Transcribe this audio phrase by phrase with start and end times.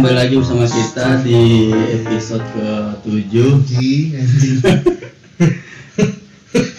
[0.00, 4.56] kembali lagi bersama kita di episode ke-7 anjing anjing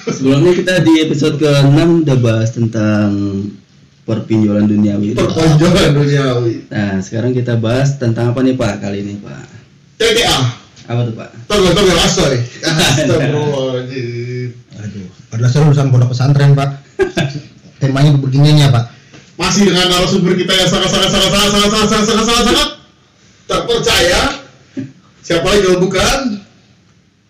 [0.10, 3.14] Sebelumnya kita di episode ke-6 udah bahas tentang
[4.10, 9.46] perpinjolan duniawi perpanjangan duniawi Nah sekarang kita bahas tentang apa nih Pak kali ini Pak
[10.02, 10.38] TTA
[10.90, 11.30] Apa tuh Pak?
[11.46, 14.50] togel togel asoy astagfirullahaladzim
[14.82, 16.70] Aduh, adalah urusan pondok pesantren, Pak.
[17.86, 18.98] Temanya begininya, Pak.
[19.38, 22.81] masih dengan narasumber kita yang sangat sangat sangat sangat sangat sangat sangat sangat sangat
[23.72, 24.44] terpercaya
[25.24, 26.20] siapa lagi kalau bukan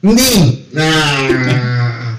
[0.01, 0.65] Mending.
[0.73, 2.17] nah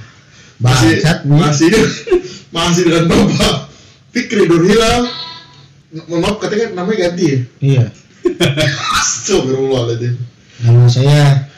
[0.62, 1.74] masih Bangsat, masih
[2.54, 3.66] masih dengan bapak
[4.14, 7.84] Fikri mohon maaf katanya namanya ganti ya Iya.
[9.02, 10.14] Astagfirullahaladzim
[10.62, 11.50] Nama saya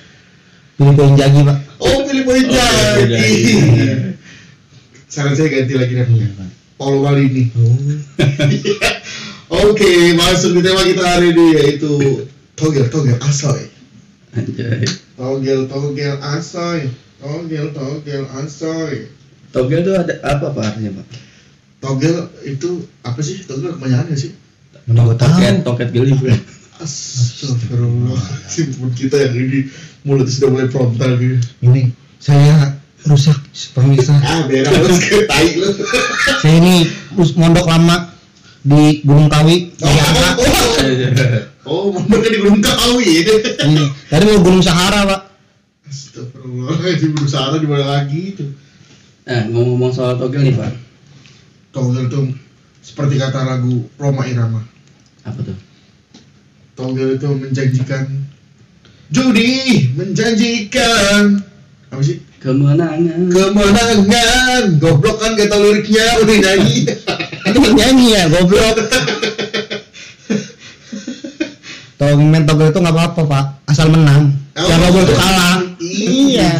[0.74, 1.58] Filipo Injagi, Pak.
[1.78, 2.66] Oh, pilih poin Oke,
[2.98, 3.14] jadi.
[3.14, 3.44] jadi.
[5.06, 6.34] Saran saya ganti lagi namanya.
[6.34, 6.48] Pak.
[6.74, 7.46] Paulo Malini.
[7.54, 7.78] Oh.
[9.70, 13.70] Oke, masuk di tema kita hari ini yaitu togel togel asoy.
[14.34, 16.90] Anjay Togel togel asoy.
[17.22, 19.06] Togel togel asoy.
[19.54, 21.06] Togel tuh ada apa Pak artinya Pak?
[21.78, 23.46] Togel itu apa sih?
[23.46, 24.32] Togel kebanyakan ya sih?
[24.84, 25.16] Tahu.
[25.16, 26.36] Toket, toket geli Pak
[26.82, 29.70] Astagfirullahaladzim pun kita yang ini
[30.02, 31.38] mulutnya sudah mulai frontal gitu.
[31.62, 32.74] Ini saya
[33.06, 33.38] rusak
[33.78, 34.18] pemirsa.
[34.18, 35.70] Ah, berak lu ke tai lu.
[36.42, 36.90] Saya ini
[37.38, 38.10] mondok lama
[38.64, 39.76] di Gunung Kawi.
[39.76, 40.28] Oh, Di Angka.
[41.68, 43.22] oh, oh, mereka di Gunung Kawi ya.
[43.68, 43.84] Ini.
[44.08, 45.20] Tadi mau Gunung Sahara, Pak.
[45.84, 48.44] Astagfirullahaladzim berusaha di mana lagi itu
[49.26, 50.72] Nah ngomong-ngomong soal togel nih Pak
[51.70, 52.20] Togel itu
[52.82, 54.64] seperti kata lagu Roma Irama
[55.22, 55.58] Apa tuh?
[56.74, 58.10] Togel itu menjanjikan
[59.12, 61.44] Judi menjanjikan
[61.94, 62.18] Apa sih?
[62.42, 66.76] Kemenangan Kemenangan Goblok kan gak tau liriknya udah nyanyi
[67.54, 68.76] Ini nyanyi ya, goblok.
[71.94, 73.44] Togel main togel itu nggak apa-apa, Pak.
[73.70, 74.34] Asal menang.
[74.58, 74.66] Oh.
[74.66, 75.56] Yang gobel itu kalah.
[75.78, 76.52] Iya.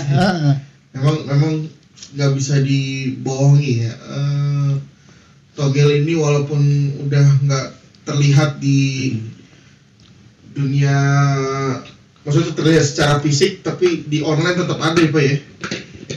[0.95, 1.53] Memang memang
[2.15, 4.73] nggak bisa dibohongi ya Eh,
[5.55, 6.63] Togel ini walaupun
[7.07, 7.67] udah nggak
[8.07, 9.15] terlihat di
[10.55, 10.95] dunia
[12.23, 15.37] maksudnya terlihat secara fisik tapi di online tetap ada ya pak ya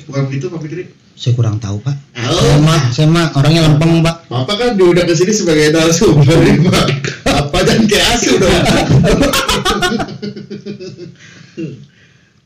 [0.05, 0.83] bukan begitu pak Fikri?
[1.13, 1.97] Saya kurang tahu, Pak.
[2.13, 4.29] Saya Oh, mah, saya mah orangnya lempeng, Pak.
[4.29, 6.85] Bapak kan diundang ke sini sebagai narasumber nih pak
[7.25, 8.53] apa dan kayak asu dong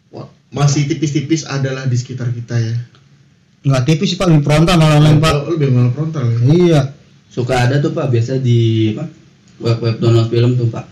[0.09, 2.75] Wah, masih tipis-tipis adalah di sekitar kita ya
[3.62, 4.25] Nggak tipis sih, Pak.
[4.25, 5.34] Lebih frontal malah Pak.
[5.38, 6.81] Oh, lebih malah frontal ya Iya.
[7.28, 9.06] Suka ada tuh Pak biasa di apa?
[9.59, 10.85] Web-web download film tuh Pak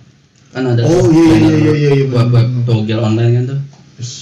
[0.51, 2.65] Kan ada Oh, iya, iya, iya, iya, iya, Web-web benar.
[2.65, 3.59] togel online kan tuh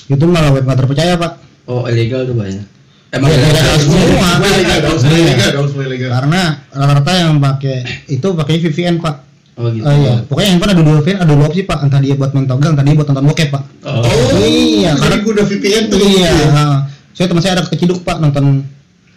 [0.08, 1.47] Itu malah web nggak terpercaya, Pak.
[1.68, 2.62] Oh ilegal tuh Pak ya?
[3.10, 4.00] Emang Iya, ilegal ilegal semua?
[4.00, 4.30] semua.
[4.50, 5.24] Ilegal dong, semua Iya.
[5.26, 6.10] ilegal dong, semua ilegal.
[6.12, 7.76] Karena rata-rata yang pakai
[8.08, 9.16] itu pakai VPN, Pak.
[9.58, 10.14] Oh gitu Oh iya.
[10.24, 11.80] Pokoknya handphone ada dua VPN, ada dua opsi, Pak.
[11.82, 13.64] Entah dia buat main togel, entah dia buat nonton bokep, Pak.
[13.84, 14.04] Oh,
[14.38, 15.98] Iya, jadi karena- guna VPN tuh.
[15.98, 16.30] Iya.
[16.30, 16.50] gitu ya?
[16.54, 16.64] ha.
[17.12, 18.46] Saya teman saya ada keciduk, Pak, nonton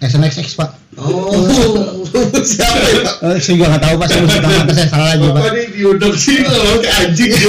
[0.01, 0.71] SNXX, Pak.
[0.97, 2.01] Oh,
[2.43, 3.15] siapa ya Pak?
[3.27, 4.07] Eh, saya juga nggak tahu, Pak.
[4.09, 4.39] Saya mesti
[4.73, 5.35] saya salah lagi, Pak.
[5.37, 7.49] Bapak nih diundang sini loh, kayak anjing gitu.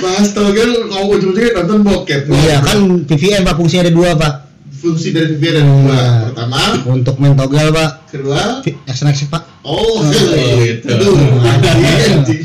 [0.00, 2.22] Bahas togel, ngomong ujung-ujungnya nonton bokep.
[2.26, 3.54] Iya, kan VPN, Pak.
[3.54, 4.32] Fungsi ada dua, Pak.
[4.72, 5.92] Fungsi dari VPN ada dua.
[5.92, 6.04] Iya.
[6.32, 7.90] Pertama, Untuk main togel, Pak.
[8.08, 9.42] kedua, V- SNXX, Pak.
[9.60, 10.88] Oh, gitu.
[10.88, 12.42] Aduh, anjing, anjing.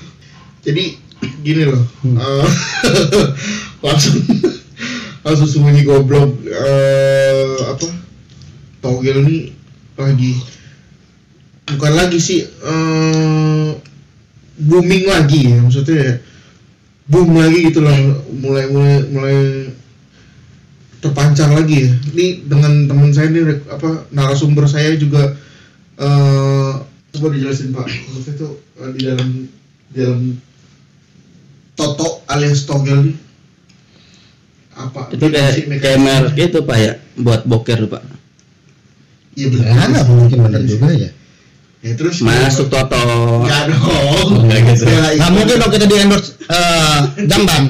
[0.64, 0.84] Jadi
[1.40, 2.18] gini loh, Hmm.
[2.18, 2.48] eh,
[3.84, 4.14] langsung
[5.22, 7.86] langsung sembunyi goblok eh, apa?
[8.78, 9.36] Togel ini
[9.94, 10.34] lagi
[11.68, 13.68] bukan lagi sih eh,
[14.56, 16.14] booming lagi ya maksudnya ya
[17.08, 17.94] boom lagi gitu lah.
[18.30, 19.38] Mulai mulai mulai
[21.02, 21.92] terpancar lagi ya.
[22.14, 25.34] Ini dengan teman saya ini apa narasumber saya juga
[25.98, 26.72] eh
[27.12, 27.86] coba dijelasin pak.
[27.86, 28.52] Maksudnya tuh
[28.82, 29.28] eh, di dalam
[29.92, 30.22] di dalam
[31.76, 33.16] toto alias togel nih
[34.72, 35.52] apa Itu kayak
[35.84, 36.92] kayak merek itu Pak ya?
[37.20, 38.02] Buat boker Pak.
[39.36, 41.10] Iya Ya, nggak mungkin benar juga ya.
[41.82, 43.02] Ya terus Masuk Toto
[43.42, 44.46] Enggak dong.
[44.46, 44.84] Nggak gitu.
[44.86, 45.34] Bela Nggak itu.
[45.34, 47.62] mungkin dong kita di endorse eh, jamban.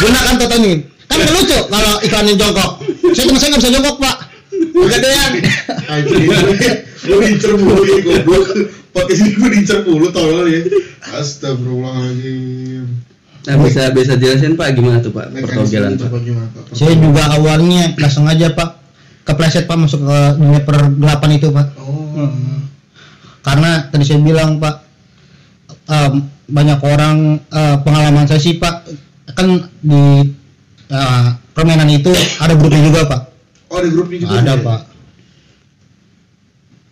[0.00, 0.72] Gunakan Toto ini.
[1.08, 2.70] Kan lucu kalau iklannya jongkok.
[3.12, 4.16] Saya teman saya nggak bisa jongkok, Pak.
[4.58, 5.30] Kegedean.
[5.88, 6.24] Anjing,
[7.08, 8.44] lu diincer mulu ya goblok.
[8.92, 10.60] Podcast ini gue diincer mulu tolol ya.
[11.16, 12.84] Astagfirullahaladzim.
[13.48, 16.76] Nah bisa bisa jelasin Pak gimana tuh Pak pertogelan Pak coba gimana Pak?
[16.76, 18.68] Saya juga awalnya nggak sengaja, Pak.
[19.24, 21.66] Kepleset, Pak, masuk ke dunia pergelapan itu, Pak.
[21.80, 22.28] Oh.
[23.42, 24.76] Karena tadi saya bilang, Pak,
[25.88, 26.12] em,
[26.48, 27.16] banyak orang
[27.48, 28.88] eh, pengalaman saya sih, Pak,
[29.36, 30.32] kan di
[30.88, 33.20] eh, permainan itu ada grupnya juga, Pak.
[33.68, 34.34] Oh, ada grupnya juga.
[34.40, 34.64] Ada, ya?
[34.64, 34.80] Pak.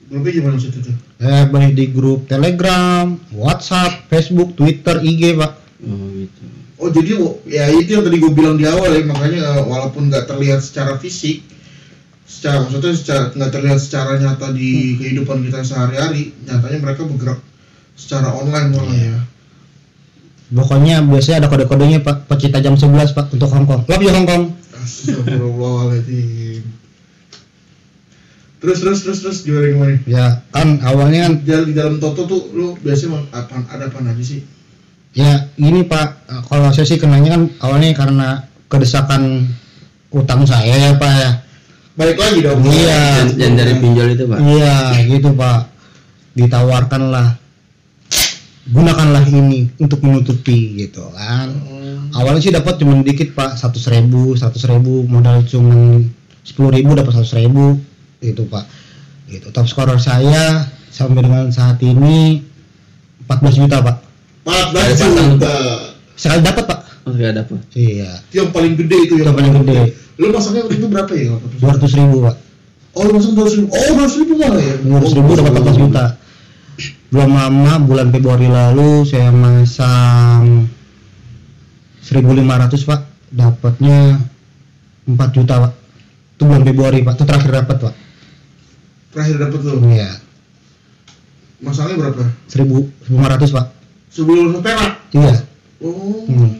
[0.06, 5.52] grupnya gimana maksudnya tuh Eh, banyak di grup Telegram, WhatsApp, Facebook, Twitter, IG, Pak.
[5.82, 6.44] Oh gitu.
[6.76, 7.10] oh jadi
[7.49, 11.44] ya itu yang tadi gue bilang di awal ya makanya walaupun nggak terlihat secara fisik
[12.26, 17.40] secara maksudnya secara nggak terlihat secara nyata di kehidupan kita sehari-hari nyatanya mereka bergerak
[17.96, 19.19] secara online malah ya
[20.46, 22.31] Pokoknya biasanya ada kode-kodenya, Pak.
[22.31, 23.82] Pecinta jam 11, Pak, untuk Hong Kong.
[23.90, 24.55] Love you Hong Kong.
[24.78, 26.62] Astagfirullahaladzim
[28.67, 32.50] terus terus terus terus gimana gimana Ya, kan awalnya kan di, di dalam Toto tuh
[32.50, 34.43] lu biasanya apa ada apa aja sih
[35.14, 38.28] ya ini Pak, kalau saya sih kenanya kan awalnya karena
[38.67, 39.46] kedesakan
[40.11, 41.31] utang saya ya, Pak ya.
[41.96, 43.00] Balik lagi dong Iya.
[43.25, 44.38] Dan, dan dari pinjol itu pak.
[44.38, 44.76] Iya,
[45.08, 45.60] gitu, Pak.
[46.37, 47.28] Ditawarkanlah
[48.66, 51.54] gunakanlah ini untuk menutupi gitu kan.
[51.54, 52.10] Hmm.
[52.12, 53.56] Awalnya sih dapat cuma dikit, Pak.
[53.56, 56.02] 100 ribu, 100 ribu modal cuma
[56.43, 57.78] 10 ribu dapat 100 ribu
[58.20, 58.64] itu, Pak.
[59.31, 59.49] Gitu.
[59.54, 62.42] Top scorer saya sampai dengan saat ini
[63.25, 63.96] 14 juta, Pak.
[64.46, 64.94] 14 Ada
[65.31, 65.54] juta
[66.16, 66.81] Sekali dapat, Pak.
[67.06, 67.58] Oh nggak dapet.
[67.78, 68.18] Iya.
[68.26, 69.78] itu yang paling gede itu Yang paling gede.
[70.18, 71.38] lu masangnya waktu itu berapa ya?
[71.62, 72.36] 200 ribu, Pak.
[72.98, 73.68] oh lu masang 200 ribu.
[73.70, 74.74] Oh 200 ribu malah ya?
[74.82, 76.04] 200 ribu dapat 14 juta.
[77.06, 80.66] Belum lama bulan Februari lalu saya masang
[82.02, 83.00] 1500 pak.
[83.30, 83.98] Dapatnya
[85.06, 85.72] 4 juta pak.
[86.34, 87.12] Itu bulan Februari pak.
[87.14, 87.94] Itu terakhir dapat pak.
[89.14, 89.78] Terakhir dapat lu?
[89.94, 90.10] Iya.
[91.62, 92.24] Masangnya berapa?
[92.50, 93.66] 1500 pak.
[94.10, 95.44] Sebelum perak iya.
[95.84, 96.24] Oh.
[96.24, 96.55] Hmm.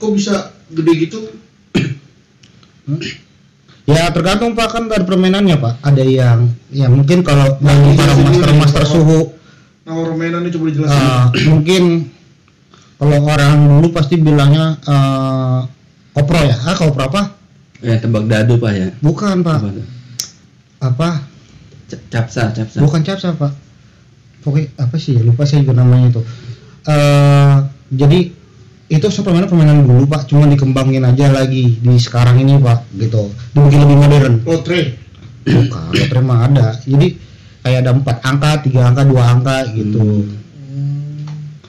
[0.00, 0.34] Kok bisa
[0.68, 1.20] gede gitu?
[3.84, 4.70] Ya tergantung pak.
[4.70, 5.74] Kan ada permainannya pak.
[5.82, 8.90] Ada yang ya mungkin kalau Nah, bagi para master master Pak.
[8.90, 9.20] suhu.
[9.82, 11.00] Nama permainannya coba dijelasin.
[11.02, 11.82] Eh, mungkin
[12.96, 15.60] kalau orang dulu pasti bilangnya eh,
[16.14, 16.56] kopro ya?
[16.62, 17.22] Ah kopro apa?
[17.80, 18.88] Ya tebak dadu pak ya.
[19.00, 19.58] bukan pak.
[19.58, 19.86] Apa tuh?
[20.80, 21.08] apa?
[21.88, 22.78] C- Capsa, capsa.
[22.78, 23.52] bukan capsa pak.
[24.40, 25.22] Pokoknya apa sih ya?
[25.24, 26.22] Lupa saya juga namanya itu.
[26.86, 27.54] Eh
[27.90, 28.18] jadi
[28.90, 30.26] itu sebenarnya permainan dulu pak.
[30.26, 33.30] Cuma dikembangin aja lagi di sekarang ini pak gitu.
[33.54, 34.34] Dibikin lebih modern.
[34.42, 34.80] Lotre.
[35.46, 36.74] Bukan lotre mah ada.
[36.82, 37.14] Jadi
[37.62, 40.26] kayak ada empat angka tiga angka dua angka gitu.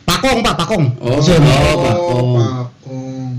[0.02, 0.86] Pakong pak pakong.
[0.98, 1.38] Oh, oh, Pak.
[1.86, 2.30] pakong.
[2.42, 3.32] pakong.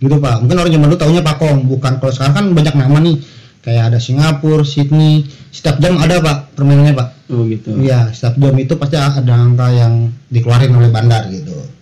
[0.00, 0.34] gitu pak.
[0.40, 1.58] Mungkin orang zaman dulu taunya pakong.
[1.68, 3.16] Bukan kalau sekarang kan banyak nama nih.
[3.60, 5.28] Kayak ada Singapura Sydney.
[5.52, 7.08] Setiap jam ada pak permainannya pak.
[7.28, 7.76] Oh gitu.
[7.84, 11.75] Iya, setiap jam itu pasti ada angka yang dikeluarin oleh bandar gitu.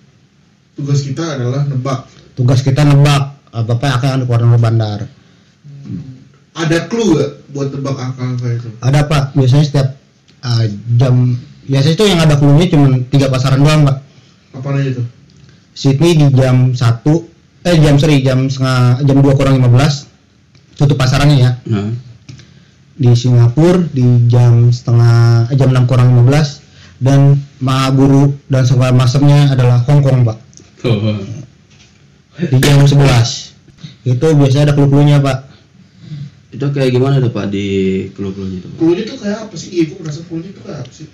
[0.74, 2.06] Tugas kita adalah nebak.
[2.34, 3.34] Tugas kita nebak.
[3.54, 5.00] Apa apa yang dikeluarin oleh bandar.
[6.54, 8.68] ada clue gak buat nebak angka-angka itu?
[8.78, 9.88] Ada pak, biasanya setiap
[10.46, 10.64] uh,
[10.98, 11.34] jam
[11.66, 13.96] biasanya itu yang ada clue cuma tiga pasaran doang pak.
[14.54, 15.06] apa aja tuh
[15.74, 16.78] Sydney di jam 1
[17.66, 21.52] eh jam sorry jam setengah jam 2 kurang 15 tutup pasarannya ya.
[21.66, 21.90] Nah,
[22.94, 29.50] Di Singapura di jam setengah eh, jam 6 kurang 15 dan Mahaguru dan segala masternya
[29.50, 30.38] adalah Hong Kong pak.
[30.84, 31.16] Tuh.
[32.34, 33.54] di jam 11
[34.04, 35.48] itu biasanya ada clue-cluenya pak.
[36.52, 37.66] Itu kayak gimana tuh pak di
[38.12, 38.68] clue-cluenya tuh?
[38.68, 38.78] Pak?
[38.78, 39.68] clue nya tuh kayak apa sih?
[39.88, 41.06] Gue merasa clue tuh kayak apa sih?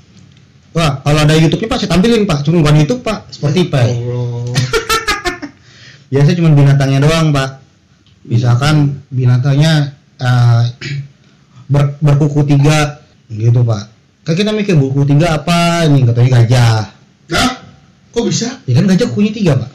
[0.74, 2.38] Wah kalau ada YouTube-nya pak saya tampilin pak.
[2.42, 3.30] Cuma bukan YouTube pak.
[3.30, 4.58] Seperti Ya pak Allah.
[6.10, 7.62] Biasanya cuma binatangnya doang pak.
[8.26, 10.62] Misalkan binatangnya eh,
[11.70, 12.98] ber- berkuku tiga
[13.30, 13.86] gitu pak.
[14.26, 15.86] Kan kita mikir buku tiga apa?
[15.86, 16.82] Ini katanya gajah.
[17.30, 17.50] Nah
[18.10, 18.48] kok bisa?
[18.66, 19.70] Ya kan gajah kukunya tiga pak.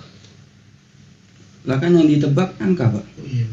[1.66, 3.04] Lah kan yang ditebak angka pak.
[3.04, 3.46] oh iya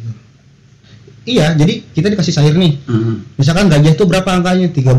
[1.23, 2.83] iya jadi kita dikasih sayur nih.
[2.83, 3.15] Heeh.
[3.39, 4.69] misalkan gajah itu berapa angkanya?
[4.75, 4.99] 13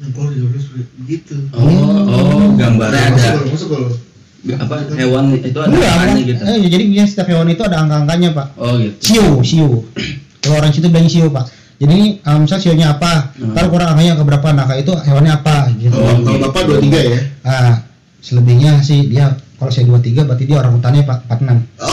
[0.00, 0.40] yang kalau di
[1.04, 1.36] gitu.
[1.52, 1.68] Oh,
[2.08, 3.36] oh, gambarnya ada.
[3.36, 3.88] masuk masuk kalau
[4.56, 6.42] apa hewan itu ada Enggak, angkanya gitu.
[6.48, 8.46] Eh, jadi biasanya setiap hewan itu ada angka-angkanya pak.
[8.56, 8.96] Oh gitu.
[9.04, 9.68] Siu, siu.
[10.40, 11.52] Kalau orang situ bilang siu pak.
[11.80, 13.56] Jadi ini um, misal sionya apa, Hmm.
[13.56, 15.68] kalau kurang angkanya ke berapa, nah itu hewannya apa?
[15.76, 15.96] Gitu.
[15.96, 17.20] oh, kalau bapak dua tiga ya?
[17.40, 17.72] Nah,
[18.20, 21.84] selebihnya sih dia kalau saya 23 berarti dia orang hutannya pak 46.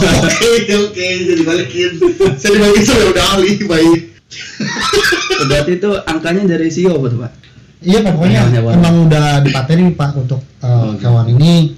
[0.55, 1.91] oke oke saya dibalikin
[2.39, 4.01] saya dibalikin saya udah ahli baik
[5.47, 7.31] Berarti itu angkanya dari sio apa tuh pak?
[7.79, 11.77] Iya pak, pokoknya emang udah dipatenin pak untuk uh, Oh, hewan ini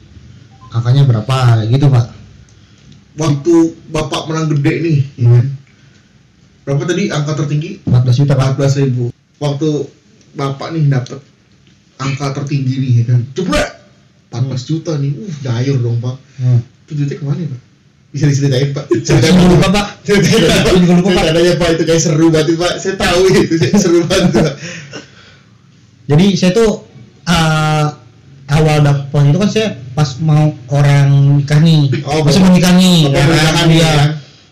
[0.72, 2.08] angkanya berapa gitu pak.
[3.20, 3.54] waktu
[3.92, 5.46] bapak menang gede nih ya kan?
[6.64, 8.56] berapa tadi angka tertinggi 14 juta pak.
[8.56, 9.06] 14 ribu
[9.38, 9.70] waktu
[10.34, 11.20] bapak nih dapet
[12.00, 13.60] angka tertinggi nih ya kan coba
[14.30, 15.12] 14 juta nih.
[15.14, 16.16] Uh dayur dong pak.
[16.40, 16.62] Hmm.
[16.90, 17.62] itu duitnya ke mana pak?
[18.10, 18.86] Bisa diceritain pak?
[18.90, 19.70] Ceritain dulu pak.
[19.74, 19.88] Pak.
[20.06, 21.14] Ceritain pak.
[21.14, 21.68] Ceritanya pak.
[21.78, 22.74] Itu kayak seru banget pak.
[22.82, 24.54] Saya tahu itu seru banget pak.
[26.10, 26.90] Jadi saya tuh
[27.30, 27.86] uh,
[28.50, 31.94] awal dapet itu kan saya pas mau orang nikah nih.
[32.10, 33.14] Oh, pas mau nikah nih.
[33.14, 33.94] Ya, kan, ya.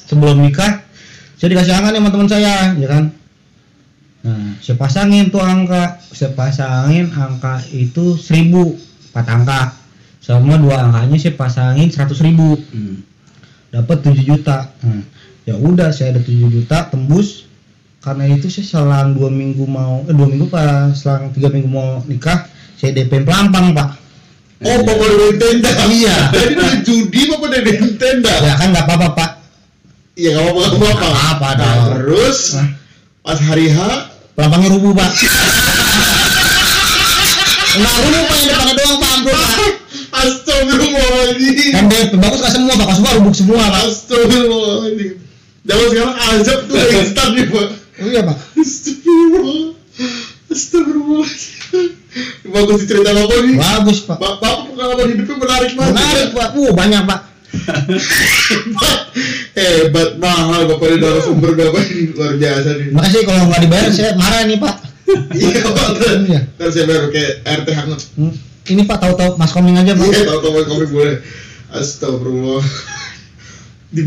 [0.06, 0.86] sebelum nikah
[1.38, 3.04] saya dikasih angan nih sama teman saya ya kan?
[4.26, 6.02] Nah saya pasangin tuh angka.
[6.14, 8.78] Saya pasangin angka itu seribu.
[9.18, 9.74] 4 angka
[10.22, 12.96] sama dua angkanya saya pasangin 100 ribu hmm.
[13.74, 15.02] dapat 7 juta hmm.
[15.48, 17.48] ya udah saya ada 7 juta tembus
[18.04, 22.00] karena itu saya selang dua minggu mau eh, dua minggu pak selang tiga minggu mau
[22.06, 22.48] nikah
[22.78, 24.08] saya DP pelampang pak
[24.58, 24.82] Oh, iya.
[24.82, 25.70] bapak dari tenda.
[25.86, 26.18] Iya.
[26.34, 28.34] Jadi dari judi bapak dari tenda.
[28.42, 29.30] Ya kan nggak apa-apa pak.
[30.18, 31.20] Iya nggak apa-apa nggak apa-apa.
[31.30, 32.38] Apa, nah, terus
[33.22, 33.78] pas hari H
[34.34, 35.14] pelampangnya rubuh pak.
[37.78, 39.58] Yang depannya doang pak amplop pak.
[40.24, 41.72] astagfirullahaladzim.
[41.74, 43.82] Kan DP bagus nggak semua pak, kalau semua rubuh semua pak.
[43.86, 45.14] Astagfirullahaladzim.
[45.68, 47.68] Zaman sekarang azab tuh udah instan nih, Pak.
[48.00, 48.38] Oh iya pak.
[48.56, 49.68] Astagfirullah.
[50.48, 51.92] Astagfirullahaladzim.
[52.48, 53.56] Bagus cerita bapak nih.
[53.60, 54.18] Bagus pak.
[54.18, 55.94] Bapak bapak pengalaman hidupnya menarik banget.
[55.94, 56.48] Menarik pak.
[56.56, 57.20] Uh banyak pak.
[57.68, 59.00] Hebat.
[59.58, 62.88] Hebat mahal bapak ini narasumber bapak ini luar biasa nih.
[62.96, 64.76] Makasih kalau nggak dibayar saya marah nih pak.
[65.08, 65.88] Iya pak.
[65.98, 66.42] Kan Iya.
[66.56, 68.00] kan saya baru kayak RT hangat.
[68.16, 68.34] Hmm,
[68.68, 70.04] Ini pak tahu-tahu mas koming aja pak.
[70.04, 71.18] Iya tahu tahu komik boleh.
[71.72, 72.64] Astagfirullah.
[73.88, 74.02] Di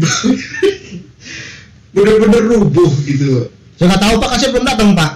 [1.91, 3.49] bener-bener rubuh gitu.
[3.75, 5.11] Saya nggak tahu pak, saya belum datang pak.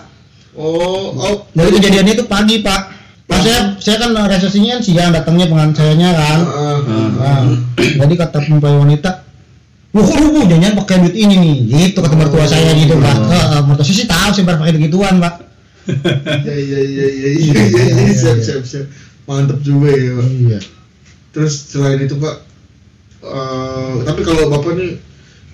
[0.57, 1.37] Oh, oh.
[1.53, 2.97] Dari kejadiannya itu pagi pak.
[3.25, 6.38] Pas saya saya kan resesinya kan siang datangnya pengantin sayanya kan.
[6.45, 7.41] Ah, Nah,
[7.76, 9.25] jadi kata mempelai wanita,
[9.95, 13.14] Wah, kok rubuh jangan pakai duit ini nih, gitu kata mertua saya gitu pak.
[13.14, 15.35] Heeh, mertua saya sih tahu baru pakai begituan pak.
[15.85, 18.87] Iya iya iya iya iya iya iya siap siap siap.
[19.25, 20.29] Mantap juga ya pak.
[20.31, 20.59] Iya.
[21.31, 22.37] Terus selain itu pak,
[23.21, 24.91] eh, tapi kalau bapak nih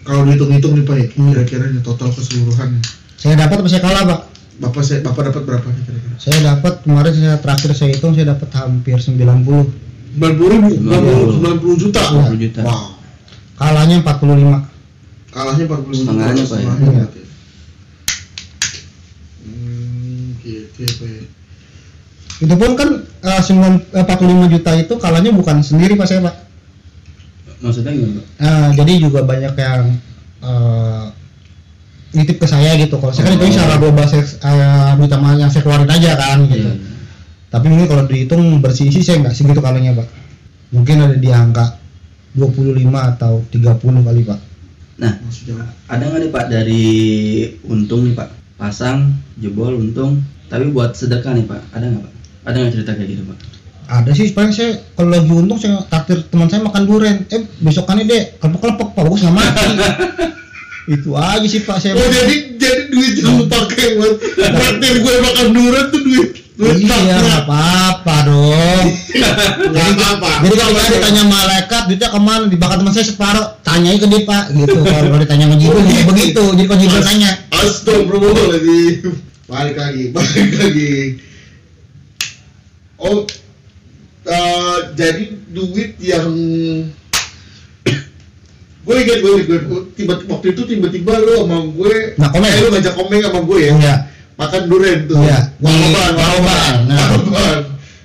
[0.00, 1.30] kalau dihitung-hitung nih pak ya, Hmm.
[1.30, 2.78] kira-kira nih total keseluruhan
[3.14, 4.20] Saya dapat apa saya kalah pak?
[4.58, 6.14] bapak saya bapak dapat berapa nih kira-kira?
[6.16, 9.16] Saya dapat kemarin saya terakhir saya hitung saya dapat hampir 90
[10.10, 12.02] 90 ribu, 90, 90 juta.
[12.02, 12.22] Iya.
[12.28, 12.60] 90 juta.
[12.62, 12.86] Wow.
[13.56, 14.66] kalahnya 45
[15.30, 16.10] Kalahnya 40 juta.
[16.10, 16.60] Setengahnya, Pak, ya?
[16.60, 16.92] setengahnya Iya.
[16.98, 17.20] berarti.
[19.40, 20.26] Hmm,
[20.80, 21.22] gitu ya pak ya.
[22.40, 22.88] itu pun kan
[23.20, 26.36] 9 eh, 45 juta itu kalahnya bukan sendiri pak saya pak
[27.60, 28.26] Maksudnya gimana, Pak?
[28.40, 29.82] Eh, jadi juga banyak yang
[30.40, 31.04] eh,
[32.16, 35.62] nitip ke saya gitu kalau saya kan itu secara global saya eh, duit yang saya
[35.62, 36.88] keluarin aja kan gitu Iya.
[37.52, 40.08] tapi mungkin kalau dihitung bersih sih saya nggak segitu kalahnya pak
[40.72, 41.76] mungkin ada di angka
[42.32, 44.40] 25 atau 30 kali pak
[45.00, 46.86] Nah, Maksudnya ada nggak nih Pak dari
[47.64, 48.28] untung nih Pak?
[48.60, 50.20] Pasang, jebol, untung.
[50.50, 52.12] Tapi buat sedekah nih Pak, ada nggak Pak?
[52.50, 53.38] Ada nggak cerita kayak gitu Pak?
[53.90, 57.26] ada sih paling saya kalau lagi untung saya takdir teman saya makan durian.
[57.26, 59.66] Eh besokannya deh kelepek-kelepek pak bagus nggak mati.
[60.94, 65.46] Itu aja sih pak saya Oh jadi jadi duit yang pakai buat traktir gue makan
[65.50, 66.28] durian tuh duit
[66.60, 67.18] iya takdir.
[67.18, 68.86] nggak apa-apa dong.
[69.72, 70.30] Nggak apa-apa.
[70.44, 72.44] jadi kalau saya ditanya malaikat duitnya ke mana?
[72.52, 74.78] Dibakar teman saya separuh tanyai ke dia pak gitu.
[74.84, 76.44] Kalau ditanya sama Jibril juga begitu.
[76.52, 77.30] Jadi kalau Jibril tanya.
[77.48, 81.18] Astagfirullahaladzim Balik lagi, balik lagi.
[82.96, 83.26] Oh
[84.22, 86.30] eh, Jadi duit yang
[88.80, 92.46] Gue ingat, gue ingat, gue tiba waktu itu tiba-tiba lu sama gue Nah, komen.
[92.46, 93.72] eh, lu ngajak komeng sama gue ya?
[93.74, 93.94] Iya.
[94.38, 95.18] Makan durian tuh.
[95.20, 95.38] Iya.
[95.60, 96.74] Waroban, Waroban,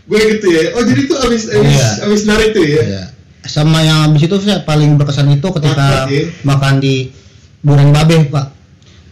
[0.05, 0.61] Gue gitu ya.
[0.75, 1.89] Oh jadi tuh abis, abis, Iya.
[2.05, 2.81] abis narik tuh ya?
[2.81, 3.03] Iya.
[3.45, 6.23] sama yang habis itu saya paling berkesan itu ketika Makan, ya?
[6.41, 7.13] makan di
[7.61, 8.49] Durian Babe pak.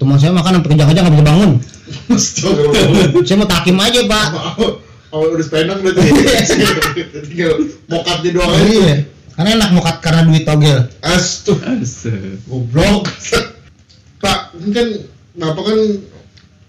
[0.02, 1.52] Teman saya makan sampai kejang-kejang nggak bisa bangun
[2.12, 4.28] Astagfirullah saya mau takim aja pak
[5.14, 6.10] Oh, udah sepenang berarti?
[7.30, 7.54] Tinggal
[7.86, 8.96] mokatnya doang aja iya
[9.34, 12.38] karena enak cut karena duit togel Astuh, Astaga.
[12.46, 13.10] goblok.
[14.22, 14.88] Pak, ini kan
[15.34, 15.80] Bapak kan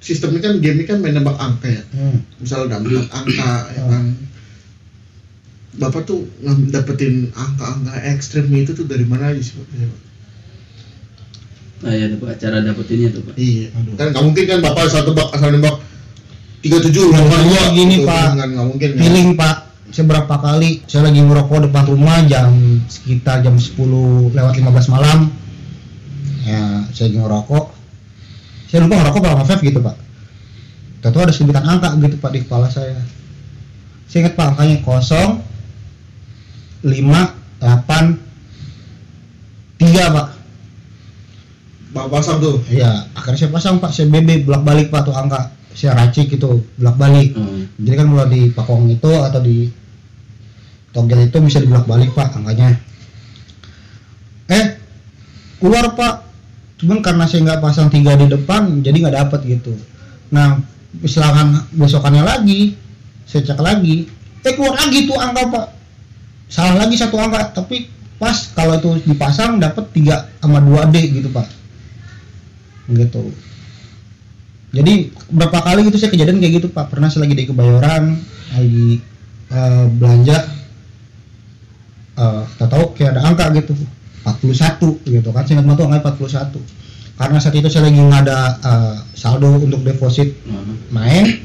[0.01, 1.83] sistemnya kan game ini kan main nembak angka ya.
[1.93, 2.19] hmm.
[2.41, 4.05] Misalnya dapat angka ya kan.
[5.75, 6.25] Bapak tuh
[6.73, 9.67] dapetin angka-angka ekstrim itu tuh dari mana aja sih Pak?
[11.85, 13.35] Nah ya tuh Pak, cara dapetinnya tuh Pak.
[13.37, 13.69] Iya.
[13.77, 13.93] Aduh.
[14.01, 15.77] Kan nggak mungkin kan Bapak asal tebak asal nembak
[16.65, 18.29] tiga tujuh delapan dua Gini, Pak.
[18.41, 18.89] Kan nggak mungkin.
[18.97, 19.01] kan?
[19.05, 19.65] feeling pak
[19.95, 23.79] saya berapa kali saya lagi ngerokok depan rumah jam sekitar jam 10
[24.35, 25.31] lewat 15 malam
[26.43, 27.65] ya saya lagi ngerokok
[28.67, 29.97] saya lupa ngerokok berapa vape gitu pak
[31.05, 32.99] Tahu ada sebutan angka gitu pak di kepala saya
[34.11, 35.47] saya ingat pak angkanya kosong
[36.83, 37.31] lima
[37.63, 38.19] delapan
[39.79, 40.27] tiga pak
[41.95, 42.59] Bapak pasang tuh.
[42.67, 46.67] Iya, akhirnya saya pasang pak, saya BB bolak balik pak tuh angka, saya racik gitu
[46.75, 47.39] bolak balik.
[47.39, 47.63] Oh.
[47.79, 49.71] Jadi kan kalau di pakong itu atau di
[50.91, 52.75] togel itu bisa dibolak balik pak angkanya.
[54.51, 54.75] Eh
[55.63, 56.27] keluar pak,
[56.83, 59.79] cuman karena saya nggak pasang tiga di depan, jadi nggak dapet gitu.
[60.35, 60.59] Nah,
[60.99, 62.75] misalkan besokannya lagi,
[63.23, 64.11] saya cek lagi,
[64.43, 65.67] eh keluar lagi tuh angka pak,
[66.51, 67.87] salah lagi satu angka, tapi
[68.19, 71.64] pas kalau itu dipasang dapat 3 sama 2 D gitu pak
[72.91, 73.33] gitu.
[74.75, 76.91] Jadi berapa kali gitu saya kejadian kayak gitu pak?
[76.91, 78.19] Pernah saya lagi di kebayoran
[78.55, 78.99] lagi
[79.51, 80.39] eh, belanja
[82.15, 83.75] eh tak tahu kayak ada angka gitu
[84.23, 88.39] 41 gitu kan saya ingat tuh angka 41 karena saat itu saya lagi nggak ada
[88.63, 90.63] eh, saldo untuk deposit Nah,
[90.95, 91.43] main.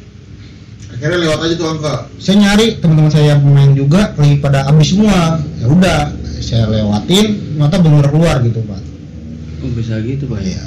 [0.90, 1.96] Akhirnya lewat aja tuh angka.
[2.18, 5.38] Saya nyari teman-teman saya yang main juga lagi pada habis semua.
[5.62, 6.00] Ya udah
[6.42, 8.82] saya lewatin ternyata bener keluar gitu pak.
[9.64, 10.42] Oh bisa gitu pak?
[10.42, 10.66] Ya iya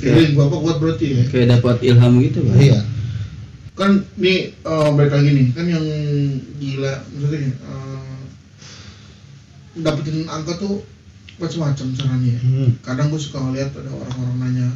[0.00, 2.80] feeling bapak kuat berarti ya kayak dapat ilham gitu pak iya
[3.76, 5.86] kan nih eh, balik lagi nih kan yang
[6.56, 8.18] gila maksudnya eh,
[9.80, 10.82] dapetin angka tuh
[11.40, 12.40] macam-macam caranya ya.
[12.44, 12.70] Hmm.
[12.84, 14.68] kadang gue suka ngeliat ada orang-orang nanya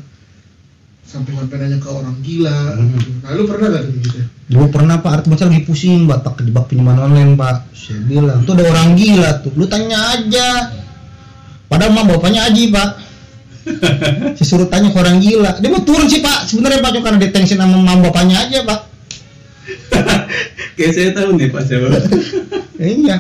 [1.05, 2.97] sampai sampai nanya ke orang gila Hmm.
[2.97, 3.11] gitu.
[3.21, 6.69] nah lu pernah gak gitu Dulu pernah pak, Arti Baca lagi pusing pak, pak kejebak
[6.69, 7.65] pinjaman online pak.
[7.73, 10.69] Saya bilang, tuh ada orang gila tuh, lu tanya aja.
[11.65, 12.89] Padahal mah bapaknya Aji pak.
[14.37, 16.45] Saya suruh tanya ke orang gila, dia mau turun sih pak.
[16.45, 18.81] Sebenarnya pak cuma karena detensi sama mama bapaknya aja pak.
[20.77, 21.87] kayak saya tahu nih pak siapa
[22.77, 23.17] Ya, iya.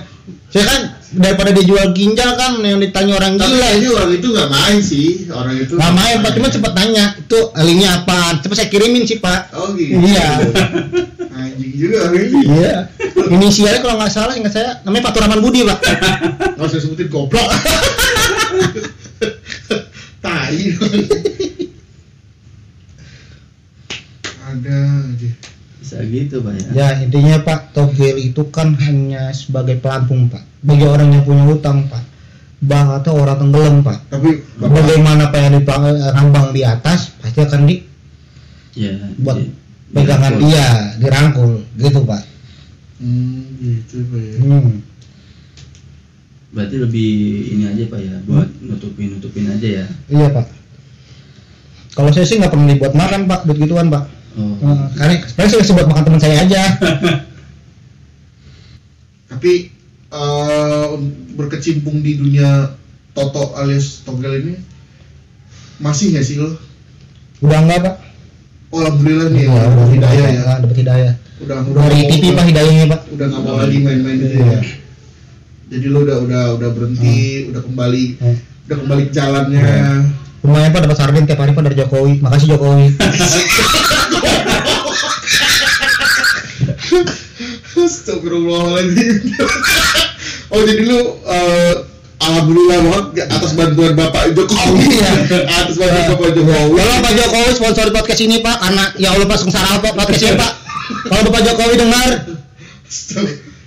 [0.48, 3.64] Saya kan daripada dia jual ginjal kan yang ditanya orang tapi gila.
[3.64, 7.38] kayaknya orang itu nggak main sih orang itu Nggak main pak, cuma cepet tanya itu
[7.58, 8.18] linknya apa.
[8.38, 9.50] Cepet saya kirimin sih pak.
[9.52, 10.28] oh gitu Iya.
[11.32, 12.76] anjing juga orang itu Iya.
[13.24, 15.78] Inisialnya kalau nggak salah ingat saya namanya Pak Turaman Budi pak.
[16.54, 17.48] nggak usah sebutin goblok
[20.20, 20.60] tai
[24.44, 24.76] ada
[25.08, 25.30] aja
[25.80, 26.66] bisa gitu pak ya?
[26.71, 30.42] Ya intinya Pak Togel itu kan hanya sebagai pelampung Pak.
[30.62, 32.02] Bagi orang yang punya utang Pak.
[32.64, 33.99] Bang atau orang tenggelam Pak.
[34.09, 37.76] Tapi bapak Bagaimana Pak yang dipambang di atas pasti akan di
[38.75, 39.50] ya buat di-
[39.94, 40.49] pegangan dirangkul.
[40.50, 40.66] dia
[40.99, 42.23] dirangkul gitu Pak.
[43.02, 44.35] Hmm, gitu pak ya.
[44.38, 44.75] Hmm.
[46.54, 47.11] berarti lebih
[47.50, 49.87] ini aja pak ya buat nutupin nutupin aja ya?
[50.06, 50.47] Iya Pak.
[51.94, 55.61] Kalau saya sih nggak pernah dibuat makan Pak duit gituan Pak oh Eh, karena sebenarnya
[55.61, 56.62] saya buat makan teman saya aja
[59.31, 59.53] tapi
[60.09, 60.88] eh,
[61.35, 62.73] berkecimpung di dunia
[63.11, 64.55] Toto alias Togel ini
[65.77, 66.57] masih nggak sih lo?
[67.40, 67.97] udah enggak Pak
[68.68, 70.42] Oh, alhamdulillah nih, ya, udah hidayah ya.
[70.59, 74.35] Dapat hidayah Udah, udah dari TV Pak hidayahnya Pak Udah nggak mau lagi main-main gitu
[74.35, 74.51] Iya.
[74.51, 74.61] ya.
[75.70, 78.05] Jadi lo udah udah udah berhenti, udah kembali,
[78.66, 79.62] udah kembali ke jalannya.
[80.44, 80.52] Iya.
[80.52, 82.87] lumayan Pak dapat sarden tiap hari Pak dari Jokowi makasih Jokowi
[87.74, 89.14] Astagfirullahaladzim.
[90.48, 91.74] oh jadi lu eh,
[92.18, 94.85] alhamdulillah banget atas bantuan Bapak Jokowi.
[94.94, 95.12] Iya.
[95.44, 96.74] atas bantuan Bapak Jokowi.
[96.78, 100.37] Kalau Pak Jokowi sponsori podcast ini Pak, karena ya Allah Pak sengsara apa podcast ini
[100.37, 100.52] Pak.
[101.04, 102.11] Kalau Bapak Jokowi dengar,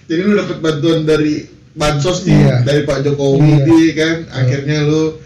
[0.08, 1.44] Jadi lu dapat bantuan dari
[1.76, 2.56] bansos nih Iya.
[2.64, 3.92] dari Pak Jokowi Iya.
[3.94, 4.16] kan.
[4.34, 5.20] Akhirnya lu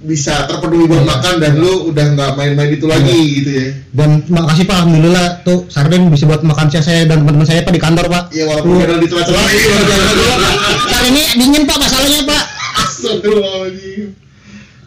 [0.00, 1.10] bisa terpenuhi buat Iya.
[1.10, 3.66] makan dan lu udah nggak main-main itu lagi gitu ya.
[3.90, 7.74] dan makasih Pak, alhamdulillah tuh sarden bisa buat makan siang saya dan teman-teman saya Pak
[7.74, 8.24] di kantor Pak.
[8.30, 8.82] Ya walaupun Iya.
[8.86, 10.54] kadang di celah-celah Iya, jangan lupa, Pak.
[10.86, 12.44] Saat ini dingin Pak masalahnya Pak.
[12.80, 14.02] Astagfirullahaladzim.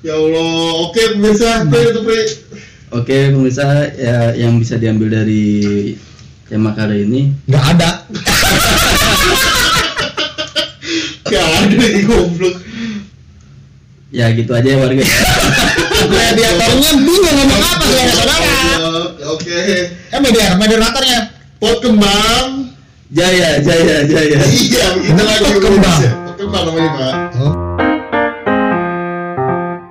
[0.02, 0.52] Ya Allah,
[0.84, 2.22] oke pemirsa, itu Pri.
[2.94, 5.96] Oke pemirsa ya yang bisa diambil dari
[6.46, 7.90] tema kali ini Nggak ada.
[11.24, 12.56] Gak ada lagi goblok.
[14.14, 15.02] Ya gitu aja ya warga
[16.04, 18.56] Mediatornya bingung ngomong apa ya saudara.
[19.32, 19.56] Oke.
[20.12, 21.20] Eh media, moderatornya.
[21.58, 22.76] Pot kembang.
[23.08, 25.44] Jaya Jaya Jaya Iya, begitu lagi.
[25.48, 26.02] Pot kembang.
[26.28, 27.16] Pot kembang namanya, Pak.
[27.40, 27.63] Oh.